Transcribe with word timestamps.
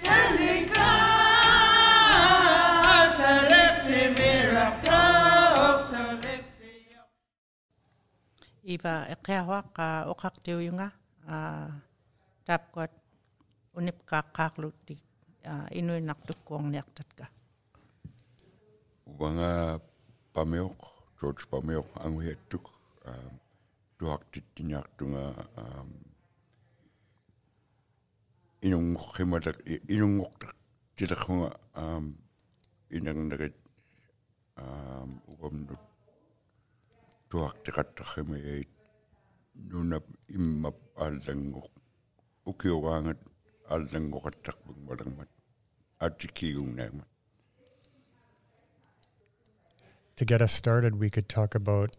Dalika 0.00 0.90
Sarepsimira 3.20 4.66
Sarepsia 5.92 7.04
Iba 8.64 8.94
Ekeawa 9.12 9.68
ka 9.76 10.08
okaktiu 10.08 10.64
yunga. 10.64 10.88
Ah, 11.28 11.68
Tapkot 12.48 12.88
unip 13.76 14.00
kakaklutik 14.08 15.04
ah, 15.44 15.68
inuinaktukkuorniartatka 15.68 17.41
wanga 19.20 19.80
pameok 20.34 20.78
George 21.18 21.44
pameok 21.50 21.88
anguhiattuk 22.04 22.64
tuaqtittiniartunga 23.98 25.22
inungqimmalak 28.66 29.58
inungqortaq 29.94 30.54
tilerrunga 30.96 31.48
inangnarit 32.96 33.56
uqamnut 35.32 35.82
tuaqtiqattarrimiait 37.30 38.70
nunap 39.70 40.04
immap 40.36 40.78
aallangoq 41.04 41.70
ukiugaangat 42.50 43.20
aallangoqattaqpuk 43.72 44.76
malermat 44.86 45.30
atikigungnaamat 46.04 47.11
to 50.16 50.24
get 50.24 50.42
us 50.42 50.52
started, 50.52 50.98
we 50.98 51.10
could 51.10 51.28
talk 51.28 51.54
about 51.54 51.96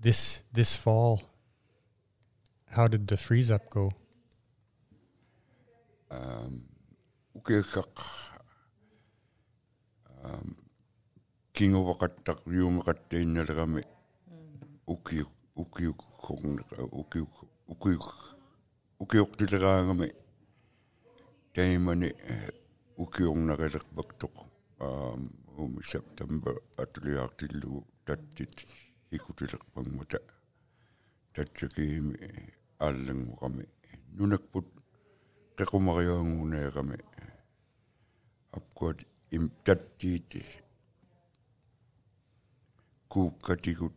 this 0.00 0.42
this 0.52 0.76
fall. 0.76 1.22
How 2.70 2.88
did 2.88 3.06
the 3.06 3.16
freeze 3.16 3.50
up 3.50 3.70
go? 3.70 3.90
um 6.10 6.64
ukekak 7.36 7.92
um 10.24 10.56
kingo 11.52 11.84
wakatak 11.84 12.40
yung 12.48 12.80
makateinnalerami 12.80 13.84
uki 14.88 15.20
uki 15.56 15.92
kong 16.24 16.64
uki 16.92 17.20
uki 17.68 17.92
uki 18.96 19.18
uktileraangami 19.20 20.08
taimani 21.52 22.08
uki 22.96 23.22
ong 23.28 23.44
nakalakbaktok 23.44 24.34
um 24.80 25.28
September 25.92 26.54
atuliartillu 26.82 27.86
tattit 28.06 28.56
hikutilakpangmata 29.12 30.18
tatsakihimi 31.34 32.18
aallanguqami 32.86 33.64
nunakput 34.16 34.68
qequmariuanguneerami 35.56 36.98
apkuat 38.58 38.98
im 39.36 39.44
tattiiti 39.64 40.42
kuukkatikut 43.12 43.96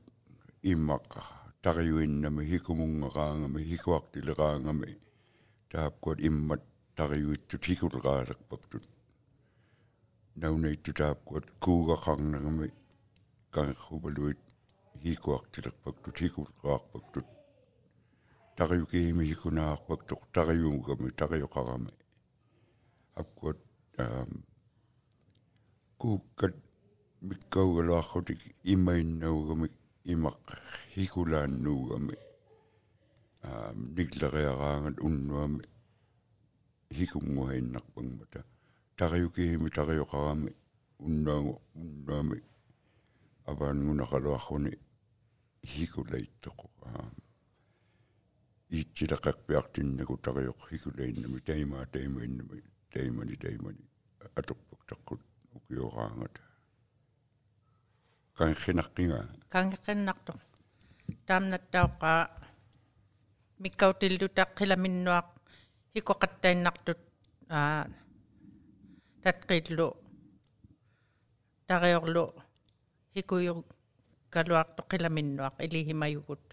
immaqa 0.72 1.22
tariuinnami 1.64 2.44
hikumunngaqaangami 2.52 3.62
hikuartileraangami 3.72 4.90
taapkuat 5.72 6.20
immat 6.30 6.64
tariuittut 6.96 7.64
hikuleraalaqqaktut 7.70 8.86
naunaitu 8.88 9.01
taapkuat 10.99 11.47
kuugaqarnagami 11.63 12.69
kangerrupaluit 13.51 14.41
hikuartilerpaktut 15.05 16.21
hikuleraarpaktut 16.21 17.27
tariukihimi 18.57 19.29
hikunaarpaktoq 19.31 20.23
tariuungami 20.33 21.11
tariuqarami 21.21 21.93
apkuat 23.21 23.59
um 24.05 24.33
kuukkat 25.99 26.55
mikkaugaluarrutik 27.29 28.41
imainnauгами 28.73 29.69
имақ 30.15 30.39
хикулааннуугами 30.93 32.17
аам 33.49 33.79
никлериараангат 33.97 34.99
уннуами 35.09 35.65
хикунгуаиннарпангмата 38.98 38.98
тариукihimi 38.98 39.70
тариоқарами 39.70 40.56
уннаагу 41.00 41.62
уннуами 41.76 42.44
аваангунақалуарруни 43.46 44.80
хикулаиттоқу 45.66 46.70
аам 46.86 47.14
итсилақарпиартиннагу 48.70 50.18
тариоқ 50.18 50.70
хикулаиннами 50.70 51.40
таймаа 51.40 51.86
таймаиннами 51.86 52.64
таймани 52.94 53.36
таймани 53.36 53.84
атоқпуктаққут 54.36 55.22
укиораангата 55.54 56.42
канхинаққинга 58.38 59.30
кангеқиннарту 59.50 60.34
таамнаттаоққа 61.28 62.30
миккаутиллута 63.60 64.46
қиламиннуақ 64.58 65.28
хикоқаттаиннартут 65.94 67.00
аа 67.50 67.88
tatqillu 69.24 69.88
tariorlu 71.68 72.26
hikuyu 73.16 73.54
kaluarto 74.34 74.82
qilaminnuaq 74.90 75.56
ilihimayugut. 75.66 76.44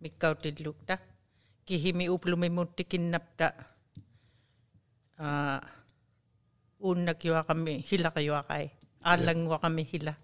Mikkautilukta 0.00 0.98
kihimi 1.66 2.08
uplumimuttikinnapta. 2.08 3.46
A 5.20 5.28
uunnakiuaqami 6.80 7.74
hilaqiyuaqai 7.88 8.66
aallanguaqami 9.10 9.84
hila. 9.92 10.14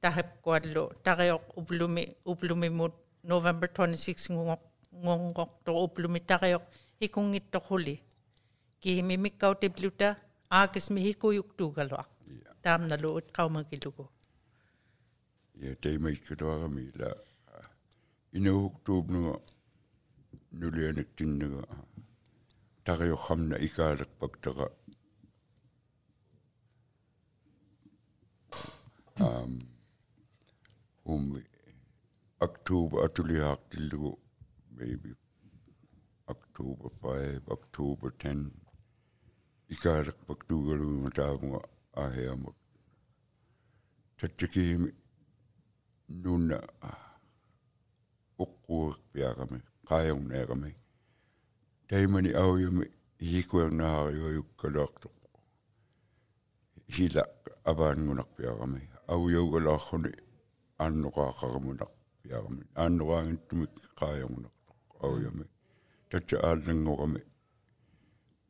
Tahapkuallu 0.00 0.84
tarioq 1.04 1.44
uplumi 1.60 2.04
uplumimut. 2.32 2.94
November 3.22 3.68
26 3.68 4.32
nguqoq 4.32 4.62
nguqoq 5.04 5.50
to 5.64 5.72
uplumi 5.84 6.20
tarioq 6.20 6.64
ikungittoquli 7.00 7.94
kihimi 8.80 9.16
mikkautipluta 9.24 10.16
aakis 10.58 10.86
mihikuyuktuugaluaq 10.96 12.08
taamnalu 12.66 13.08
utqaumakilugu 13.18 14.04
ja 15.62 15.72
teimaikkutuarami 15.84 16.84
la 17.00 17.10
inuhuktuupnuga 18.38 19.34
nulianaktinnaga 20.60 21.62
tariorramna 22.84 23.56
ikaalaqpaktaqa 23.68 24.66
um 29.28 29.52
um 31.14 31.24
Oktober 32.46 32.98
atulihaaqtillugu 33.06 34.12
maybe. 34.78 35.10
October 36.32 36.90
5 37.02 37.40
October 37.56 38.10
10 38.10 38.69
ikaalaqpaktuugaluunga 39.74 41.10
taamunga 41.18 41.60
aheamut 42.04 42.56
tattikihimi 44.20 44.90
nunna 46.22 46.56
uqquuqpiaqami 48.44 49.58
qaayungneeqami 49.88 50.70
taimani 51.92 52.30
auyami 52.42 52.84
hikuernaariuajukkaluartoq 53.30 55.16
hila 56.96 57.22
avaangunarpiaqami 57.72 58.80
aujaugalaaxuni 59.14 60.10
aannoqaaqaramunarpiaqami 60.84 62.62
aannoqaangittumik 62.82 63.74
qaayungunartoq 64.00 64.78
auyami 65.06 65.44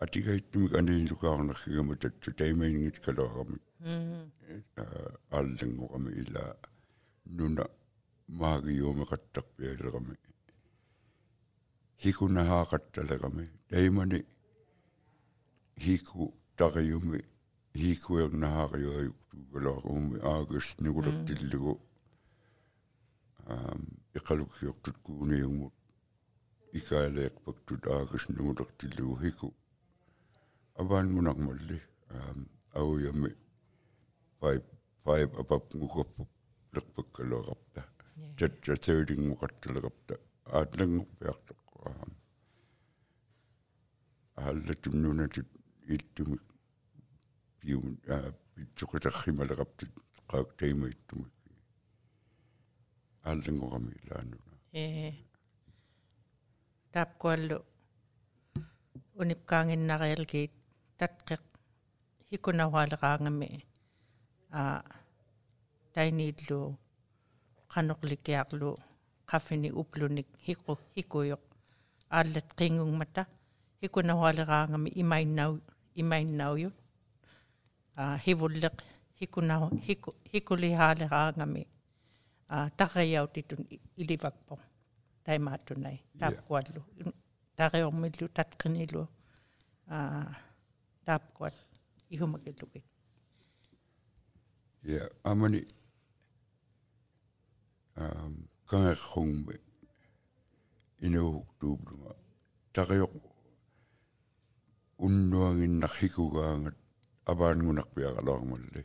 tatsa 0.01 0.05
aallangoqami 0.05 0.05
atigaittumik 0.05 0.73
aniilukaarnarkigami 0.81 1.95
tatsa 2.03 2.31
taimainingit 2.41 2.97
kaluaqami 3.05 3.59
aallangoqami 5.37 6.11
ila 6.23 6.43
nuna 7.37 7.65
maagiuumeqattarpialerami 8.41 10.15
hikunahaaqattalerami 12.05 13.45
taimani 13.71 14.21
hiku 15.87 16.23
tariumi 16.59 17.21
hikuernahaariuajuktuugalaaqummi 17.83 20.17
aagus 20.33 20.67
nugulertillugu 20.85 21.73
aam 23.57 23.83
iqalukiortut 24.19 24.97
kuuniungmut 25.07 25.75
ikaaleerpaktut 26.79 27.83
aagus 27.97 28.25
nugulertillugu 28.37 29.15
hiku 30.81 30.95
avaangunarmalli 30.95 31.77
aam 32.19 32.39
aujami 32.81 33.31
5 34.41 34.63
paip 35.05 35.31
apapngukappu 35.43 36.23
lerpakkaluaqapta 36.75 37.81
tatsatheulinguqartaleqapta 38.39 40.15
aatlanguppiartoq 40.59 41.61
aallatуннунатут 44.45 45.51
иттумик 45.95 46.45
пиум 47.61 47.89
а 48.15 48.19
питсоқитаррималеқаптут 48.55 49.93
qaak 50.31 50.49
taimaittумик 50.59 51.35
ааллангорами 53.29 53.97
лаануна. 54.09 54.55
Э. 54.73 55.13
Тапкуаллу. 56.93 57.59
Унипкаангиннариалгиит 59.21 60.60
tatqiq 61.01 61.43
hikunauaaleqaangami 62.31 63.49
a 64.61 64.63
tainiilluu 65.95 66.67
qanorlikiarlu 67.73 68.71
qaffini 69.31 69.69
uplunik 69.81 70.29
hiqu 70.47 70.73
hikuyoq 70.97 71.43
aallat 72.19 72.49
qiingungmata 72.59 73.23
hikunauaaleqaangami 73.83 74.91
imainnau 75.03 75.53
imainnauyu 76.03 76.71
a 78.03 78.05
hivulleq 78.25 78.77
hikunau 79.21 79.63
hiku 79.87 80.11
hikulihaaleqaangami 80.33 81.63
a 82.55 82.59
taqqiyautitun 82.79 83.61
ilivakpo 84.03 84.55
taimaatunai 85.25 85.97
taaqquallu 86.21 86.83
taqqiormillu 87.59 88.27
tatqinillu 88.39 89.03
a 89.97 89.99
taapkuat 91.07 91.57
ihumakillugit 92.15 92.87
ja 94.93 95.03
amani 95.31 95.61
um 98.03 98.35
kangerrungme 98.71 99.55
inuhuktuuplunga 101.07 102.13
taqioq 102.77 103.15
unnuanginnarhikugaangat 105.07 106.77
avaangunarpiaqaloormalli 107.33 108.83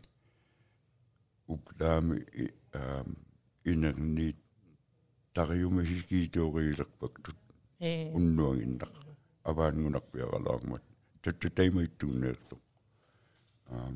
uplaami 1.53 2.17
um 2.79 3.09
inerniit 3.71 4.39
tariumasikiitooriilerpaktut 5.35 7.39
e 7.89 7.91
unnuanginnar 8.17 8.91
avaangunarpiaqaloormat 9.51 10.83
tatta 11.25 11.49
taimaittuunneertu 11.59 12.55
um 13.75 13.95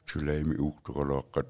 tulaimi 0.08 0.54
uuktoraloaqqat 0.66 1.48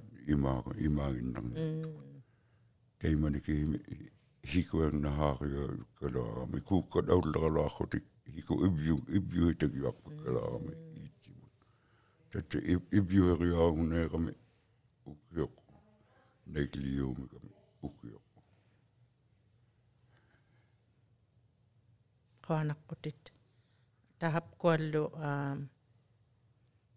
Tätä 12.31 12.59
ibjuheri 12.93 13.55
auneeramme 13.55 14.35
ukioku. 15.07 15.65
Negliumikamme 16.47 17.57
ukioku. 17.83 18.43
Kaanakkutit. 22.41 23.33
Tahap 24.19 24.59
kuallu 24.59 25.13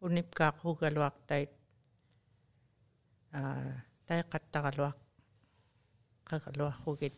unipkaakugaluak 0.02 1.16
tait 1.28 1.52
tai 4.06 4.24
kattagaluak 4.30 4.98
qaqaluarrugit 6.30 7.16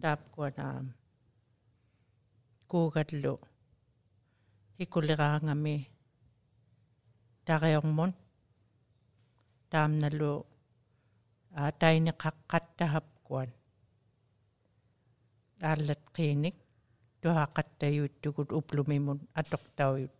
taapkuana 0.00 0.84
kuugallu 2.68 3.34
hikulleraangami 4.78 5.97
tariormun 7.48 8.10
taamnalu 9.72 10.32
a 11.62 11.64
tainiqaqqattahapkuan 11.80 13.48
aallat 15.70 16.02
qiinik 16.16 16.56
tuaqattayuuttugut 17.22 18.50
uplumimun 18.58 19.18
atoqtaujut 19.40 20.16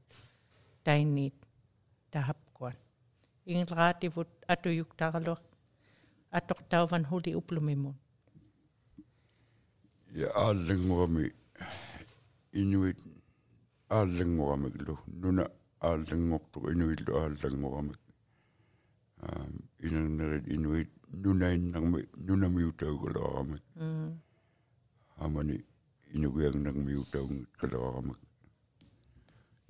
tainniit 0.86 1.38
tahapkuan 2.12 2.76
ingilraativut 3.52 4.30
atuyuktaraluaq 4.54 5.42
atoqtauvan 6.38 7.04
huli 7.10 7.32
uplumimun 7.40 7.96
ja 10.20 10.28
aallangurami 10.44 11.26
inuit 12.62 13.00
aallanguramiklu 13.98 14.94
nuna 15.22 15.44
aallangortuq 15.88 16.64
inuillu 16.74 17.12
aallanguramik 17.22 18.00
um 19.28 19.52
inannerit 19.86 20.46
inuit 20.56 20.90
nunainnarmi 21.24 22.00
nunamiutaugaleraramik 22.26 23.64
mm 23.86 24.10
amani 25.24 25.56
inugiagnarmiutaungit 26.16 27.50
kaleraramik 27.60 28.20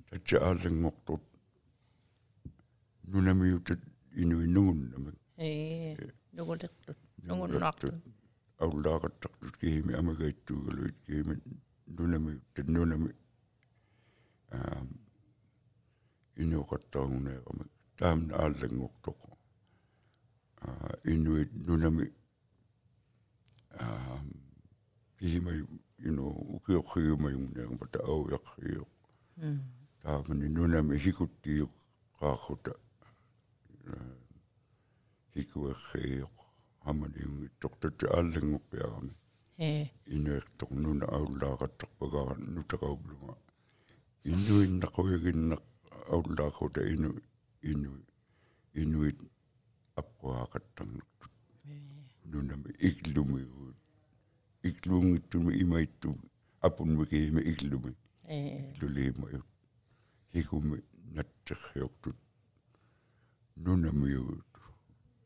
tatsa 0.09 0.37
aallangortut 0.47 1.23
nunamiutat 3.11 3.81
inuinnugunnamik 4.21 5.17
ee 5.47 5.95
nugulertut 6.37 6.99
nugunnaartut 7.27 7.97
aullaaqattaqtut 8.65 9.53
kihimi 9.61 9.93
amagaittuugaluit 10.01 10.97
kihimi 11.05 11.35
nunami 11.97 12.33
tannunami 12.55 13.11
aam 16.39 16.45
inuqattaruneeramik 16.45 17.71
taamna 17.99 18.33
aallangortoq 18.43 19.19
aa 20.67 20.93
inuit 21.13 21.51
nunami 21.67 22.05
aam 23.85 24.27
kihimai 25.17 25.59
inu 26.07 26.23
ukiorriumayunneerma 26.55 27.85
ta 27.93 27.99
auyaqriuq 28.13 28.91
mm 29.37 29.59
taamani 30.03 30.47
nunami 30.55 30.95
hikuttiuq 31.05 31.73
qaarruta 32.19 32.71
hikuerriuq 35.35 36.35
амалиунгиттор 36.89 37.71
татта 37.81 38.05
ааллангорпиарами 38.17 39.13
ee 39.67 39.83
инуэртор 40.15 40.69
нуна 40.83 41.05
ауллаақаттарпагара 41.17 42.35
нутеқаублунга 42.55 43.35
иннуиннақуягиннақ 44.31 45.63
ауллаақута 46.13 46.81
ину 46.93 47.09
ину 47.71 47.91
инуит 48.81 49.19
аппуаақаттарнартут 50.01 51.31
нунами 52.31 52.71
иглумигуут 52.87 53.77
иглуунгиттуми 54.69 55.51
имайтту 55.63 56.09
апунмикиими 56.61 57.41
иглуми. 57.51 57.95
Ee 58.27 58.73
лулиимаю 58.81 59.43
хикуми 60.33 60.77
наттерхиортут 61.15 62.17
нунамиуут 63.55 64.45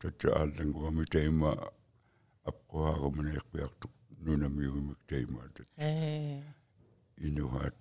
татта 0.00 0.28
ааллангуами 0.40 1.04
тайма 1.04 1.50
аппуаагуманеерпиартук 2.50 3.92
нунамиугимик 4.26 4.98
таймаат 5.10 5.56
ee 5.76 6.42
инуаат 7.26 7.76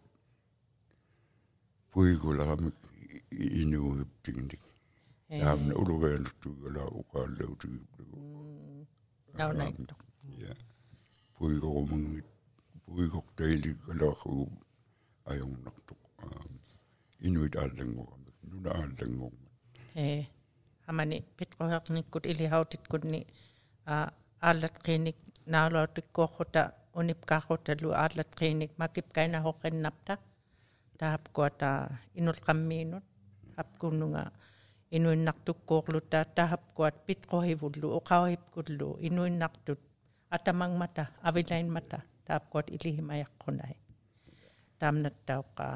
пуигуларамик 1.92 2.76
инууиптигник 3.62 4.63
таамна 5.41 5.74
улугаануттугала 5.82 6.84
уqaallаутигиплугу 7.00 8.20
наунайтто 9.39 9.96
я 10.50 10.53
пуигорумангит 11.38 12.27
пуигортайлик 12.86 13.79
алаархугу 13.93 14.46
ajornartuq 15.32 16.00
inuit 17.27 17.53
ааллангорамик 17.62 18.36
нуна 18.51 18.70
ааллангорма 18.82 19.50
ee 20.05 20.22
амани 20.89 21.17
питқуяқниккут 21.38 22.24
илихаутиткутни 22.32 23.22
а 23.93 23.96
ааллат 24.48 24.75
қиник 24.86 25.17
наалуатиккуоррута 25.53 26.63
унипкаарруталу 27.00 27.89
ааллат 28.03 28.32
қиник 28.39 28.72
tahapkua 30.98 31.50
ta 31.50 31.70
inulqammiinut 32.16 33.04
apkununga 33.58 34.24
inuinnartukkuorlutaa 34.92 36.26
tahapkuat 36.38 37.06
pitqohivullu 37.06 37.88
oqauhipkullu 37.98 38.98
inuinnartut 39.08 39.82
atamangmata 40.36 41.06
avilainmata 41.24 42.00
tahapkuat 42.26 42.68
ilihimayaqqunai. 42.76 43.76
Taamnattauqa 44.80 45.68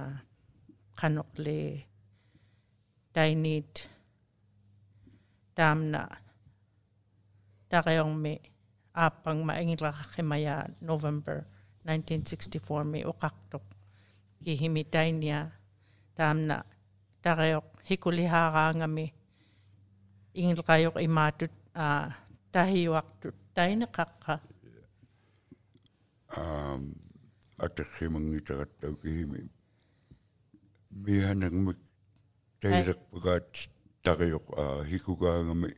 qanorli 1.00 1.86
tainit. 3.14 3.90
Taamna 5.56 6.02
taqeormi 7.70 8.34
aappangma 8.94 9.54
ingilaqaqimaya 9.62 10.56
november 10.82 11.38
1964 11.86 12.92
mi 12.92 13.00
oqartoq 13.12 13.66
кихими 14.44 14.84
тайниа 14.84 15.52
таамна 16.16 16.66
тариоқ 17.24 17.66
хикулихаараангами 17.88 19.14
ингилqajoq 20.34 20.96
имаатут 21.08 21.54
а 21.74 21.88
тахиуартут 22.52 23.36
тайнеқаққа 23.56 24.34
аам 26.30 26.82
атерхимангитараттау 27.58 28.96
кими 29.04 29.50
мианагмик 31.06 31.80
тайлерпагаат 32.62 33.70
тариоқ 34.06 34.46
аа 34.62 34.84
хикугаангами 34.90 35.70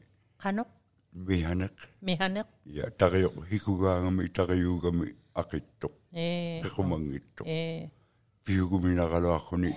қаноқ 0.43 0.69
мианак 1.13 1.75
миханеқ 2.01 2.47
я 2.65 2.85
тариоқ 3.01 3.35
хикугаангами 3.49 4.27
тариугами 4.27 5.15
ақиттоқ 5.41 5.93
э 6.13 6.61
пеқумангиттоқ 6.63 7.45
э 7.47 7.89
пиугуминаралуархуни 8.49 9.71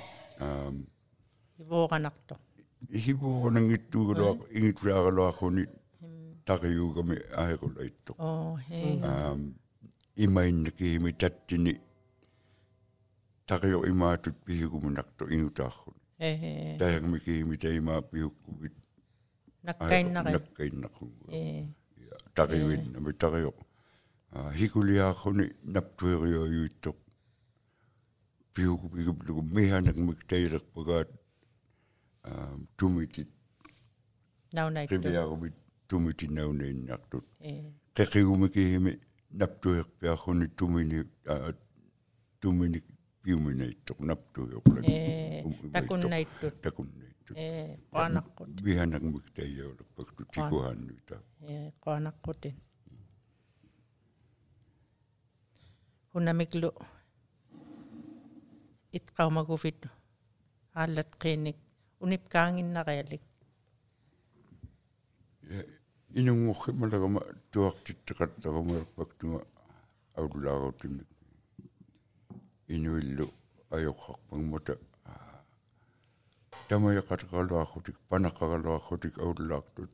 аам 0.45 0.77
ивооранарто 1.63 2.35
ихибуунангиттуугалуақ 2.99 4.39
ингитвиаралуархуни 4.59 5.65
тариугами 6.49 7.17
аерулаиттоқ 7.43 8.17
оо 8.29 8.59
э 8.79 8.81
аам 9.11 9.41
имаиннакиими 10.25 11.13
таттини 11.23 11.75
тарио 13.51 13.79
имаатут 13.93 14.37
пиугуминарто 14.47 15.25
ингутаархуни 15.37 16.01
э 16.29 16.79
таягмикиими 16.81 17.57
таймаа 17.65 18.01
пиуккугит 18.11 18.75
наккайннари 19.69 20.33
наккайннақунгу 20.37 21.25
э 21.29 21.67
тариуин 22.37 22.83
нами 22.95 23.13
тарио 23.13 23.53
а 24.37 24.39
хикулиаархуни 24.59 25.47
наптуериоюиттоқ 25.75 26.97
пиукупигуплугу 28.55 29.43
мианакмик 29.43 30.21
таилерпагаат 30.31 31.11
аа 32.25 32.57
тумитит 32.77 33.31
наунайтто 34.53 34.97
ривиарумит 34.97 35.55
тумитиннаунеиннартут 35.89 37.27
э. 37.41 37.73
Qeqigumikihimi 37.97 38.93
naptuiqpiarruni 39.41 40.47
tumini 40.59 40.99
aa 41.33 41.53
tumini 42.41 42.79
piuminaittoq 43.23 43.99
naptuiqlak 44.09 44.85
э. 44.89 45.43
такуннайттут 45.77 46.55
takunnaittu 46.65 47.33
э 47.37 47.77
qaanаққут 47.95 48.51
vihanaqmik 48.67 49.27
taiyaulakpaktu 49.37 50.23
tikuhaannuita 50.33 51.17
э 51.51 51.71
qaanаққутин 51.85 52.55
хунамиклу 56.13 56.71
итқаумагуфит 58.98 59.82
ааллат 60.82 61.12
қиинник 61.22 61.58
унипкаангиннариалик 62.04 63.24
inungorrimalagama 66.20 67.22
tuartittaqattaqamuerpaktunga 67.52 69.40
aululaarutinnik 70.20 71.10
inuillu 72.76 73.26
ajoqqarpangmata 73.76 74.74
tamajaqataqaluarrutik 76.70 77.98
panaqaqaluarrutik 78.10 79.16
aululaartut 79.26 79.92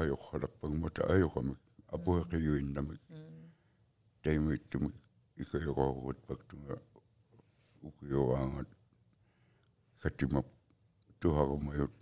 ajoqqalerpangmata 0.00 1.00
ajoqamik 1.14 1.60
apueqiyuinnamik 1.96 3.02
taimittumik 4.22 4.96
ikajoqorut 5.42 6.18
paktunga 6.28 6.74
ukiyoaangat 7.89 8.69
katimap 10.01 10.47
tuharumayut 11.19 11.93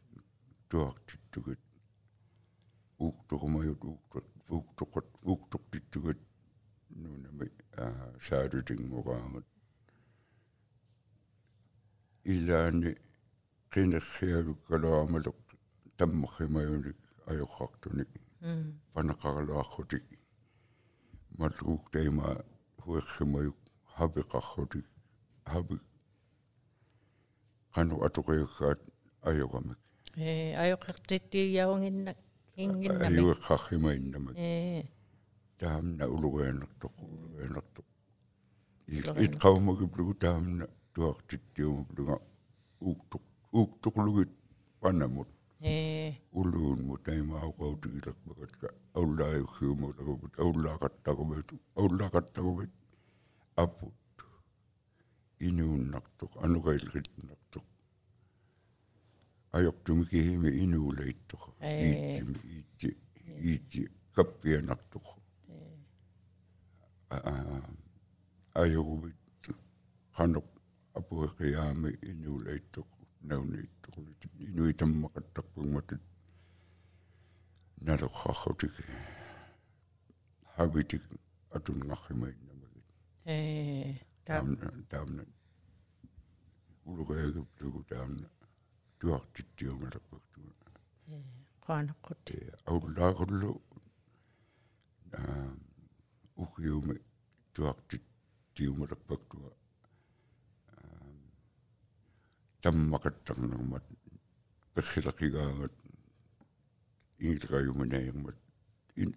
tuartittugut 0.70 1.62
uuktorumayut 3.06 3.82
uuktoqat 4.56 5.08
uuktortittugut 5.32 6.20
nuunami 7.02 7.48
saadutingmoraangut 8.28 9.48
ilaani 12.34 12.92
qinerrialukkaluarmaloq 13.74 15.40
tammerrimayunik 15.98 17.00
ajoqqartunik 17.32 18.12
panaqaraluarrutik 18.94 20.06
malluuk 21.40 21.84
taima 21.94 22.28
huerrimayuk 22.86 23.58
hapiqarrutik 23.98 24.88
hapi 25.54 25.76
qanu 27.74 27.96
atuqiuggaat 28.08 28.80
ajoqamik 29.30 29.78
э 30.18 30.54
аёқертиттиияунгиннак 30.64 32.18
Inginnami. 32.64 33.18
аюэққарримаиннамак 33.20 34.36
Э. 34.38 34.84
таамна 35.60 36.06
улугаанертоқ 36.16 36.94
улугаанертоқ 37.04 37.86
Улугаанертоқ. 38.88 39.24
итқаумагиплугу 39.26 40.14
таамна 40.24 40.66
туартиттиумаплуга 40.94 42.16
ууктоқ 42.88 43.22
ууктоқлугит 43.54 44.32
панамут 44.82 45.28
Э. 45.62 46.14
улуунму 46.32 46.98
таймаақаутигилакмакатка 47.08 48.68
ауллааюхиумулагупут 48.94 50.34
ауллаақаттагумат 50.44 51.48
ауллаақаттагумат 51.76 52.70
апут 53.56 53.94
инууннартоқ 55.48 56.32
анугаилгитнартоқ 56.46 57.66
аёртуми 59.58 60.04
кихими 60.12 60.50
инуулаиттоқ 60.64 61.44
Э. 61.60 61.72
иитсими 61.86 62.38
иитти 62.56 62.90
иитти 63.48 63.82
каппианартоқ 64.16 65.06
аа 67.10 67.64
аёрубит 68.54 69.16
қанеқ 70.18 70.46
апуэқиаами 71.00 71.90
инуулаиттоқ 72.12 72.88
науннииттоқулит 73.30 74.22
инуитаммақаттарпугматут 74.48 76.02
налоққаррутик 77.86 78.74
хабитик 80.56 81.04
атуннарримаиннамагит 81.52 82.86
Э. 83.26 83.96
Та 84.30 84.36
таамна 84.36 84.70
таамна 84.90 85.24
улугаагуплугу 86.86 87.80
таамна 87.92 88.28
туартиттиумалерпактуга 89.02 90.54
qaanaqqutti. 91.66 92.36
э 92.38 92.54
ауллаагуллу 92.72 93.52
аа 95.20 95.50
ухиуми 96.44 96.96
туартиттиумалерпактуга 97.56 99.50
аа 100.78 101.10
таммақаттарнермат 102.64 103.86
перхилақигаагат 104.76 105.76
ингилгаюманаермат 107.26 108.38
ин 109.02 109.10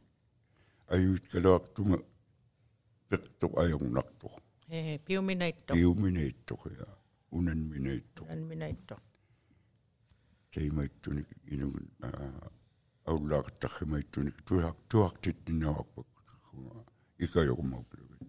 аюут 0.95 1.25
калаартума 1.33 1.99
пертоқ 3.11 3.52
ajornartoq 4.73 4.99
Э. 4.99 4.99
Piuminaitto. 5.05 5.75
иуминаиттоқиа 5.75 6.87
унанминаиттоқ 7.33 8.31
Anminaitto. 8.31 8.97
теймайттуник 10.52 11.29
инугун 11.47 11.88
аа 12.02 12.50
ауллаaqtarrimaittunik 13.05 14.37
туяк 14.47 14.76
туартиттинаварпак 14.88 16.07
икаёрмауплугит 17.19 18.23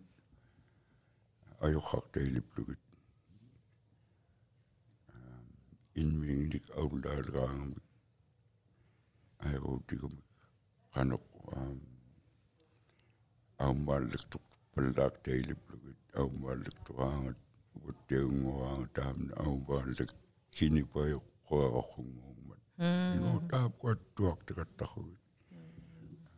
ajorхартаилиплугит 1.61 2.79
инмингник 5.95 6.65
ауллаалгаангамик 6.79 7.83
аеруутигумик 9.39 10.25
qanoq 10.93 11.23
аумааллактоқ 14.75 15.23
паллаактаилиплугит 15.23 15.97
аумааллактораангат 16.15 17.37
уттеунгораанга 17.87 18.87
таамна 18.93 19.33
аумааллак 19.35 20.11
кинипаёқ 20.51 21.23
qoaqorrunguummat 21.47 22.61
ину 23.15 23.47
таапкуат 23.49 23.99
туартикаттарругит 24.15 25.19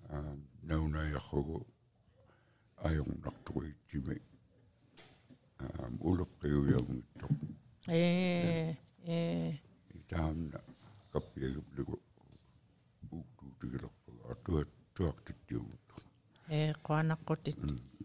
аа 0.09 0.35
наунаярругу 0.63 1.65
ajornarturuitsimi 2.87 4.21
аа 5.59 5.89
улоққиуяунгиттоқ 6.09 7.31
Э. 7.87 8.75
Э. 9.05 9.53
таамна 10.09 10.59
каппиагиплугу 11.11 12.01
уутуутигилерпага 13.11 14.31
атуат 14.31 14.69
туартиттиумут 14.95 15.79
Э. 16.47 16.73
qaanaqqutit. 16.83 17.57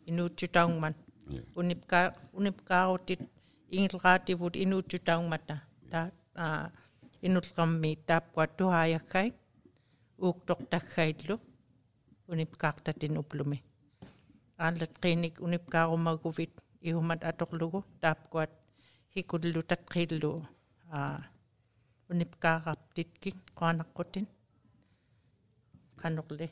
Inuutsutaungman. 0.07 0.95
я 1.29 1.41
Unipka 1.57 2.15
unipkaarutit 2.33 3.21
ingilraativut 3.71 4.57
inuutsutaungmata. 4.57 5.57
Ta 5.91 6.01
a 6.35 6.47
inulqammi 7.23 7.97
taapkuat 8.07 8.57
tuhaajakkai. 8.57 9.33
Uuktortaggaillu. 10.23 11.37
Unipkaartatin 12.29 13.19
uplumi. 13.19 13.59
Aallat 14.59 14.93
qiinik 15.03 15.35
unipkaarumaguvit 15.47 16.53
ihumat 16.89 17.25
atorlugu 17.31 17.85
taapkuat 18.01 18.51
hikullu 19.17 19.63
tatqillu 19.71 20.31
a 20.97 20.99
unipkaaraptitkik 22.11 23.37
qaanaqqutin. 23.59 24.27
qanorli 26.01 26.47